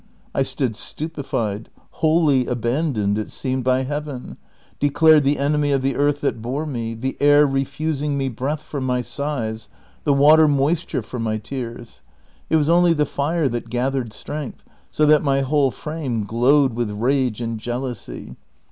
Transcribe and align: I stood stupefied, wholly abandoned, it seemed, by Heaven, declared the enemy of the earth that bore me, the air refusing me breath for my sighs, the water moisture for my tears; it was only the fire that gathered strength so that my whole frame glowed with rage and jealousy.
I 0.33 0.41
stood 0.41 0.75
stupefied, 0.75 1.69
wholly 2.01 2.47
abandoned, 2.47 3.19
it 3.19 3.29
seemed, 3.29 3.63
by 3.63 3.83
Heaven, 3.83 4.37
declared 4.79 5.23
the 5.23 5.37
enemy 5.37 5.71
of 5.73 5.83
the 5.83 5.95
earth 5.95 6.21
that 6.21 6.41
bore 6.41 6.65
me, 6.65 6.95
the 6.95 7.15
air 7.19 7.45
refusing 7.45 8.17
me 8.17 8.27
breath 8.27 8.63
for 8.63 8.81
my 8.81 9.03
sighs, 9.03 9.69
the 10.03 10.11
water 10.13 10.47
moisture 10.47 11.03
for 11.03 11.19
my 11.19 11.37
tears; 11.37 12.01
it 12.49 12.55
was 12.55 12.67
only 12.67 12.93
the 12.93 13.05
fire 13.05 13.47
that 13.49 13.69
gathered 13.69 14.11
strength 14.11 14.63
so 14.89 15.05
that 15.05 15.21
my 15.21 15.41
whole 15.41 15.69
frame 15.69 16.23
glowed 16.23 16.73
with 16.73 16.89
rage 16.89 17.39
and 17.39 17.59
jealousy. 17.59 18.35